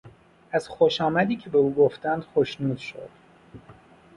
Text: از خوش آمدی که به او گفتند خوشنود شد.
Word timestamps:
از 0.51 0.67
خوش 0.69 1.01
آمدی 1.01 1.35
که 1.35 1.49
به 1.49 1.57
او 1.57 1.73
گفتند 1.73 2.23
خوشنود 2.23 2.77
شد. 2.77 3.09